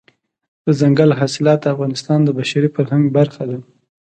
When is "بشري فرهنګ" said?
2.39-3.03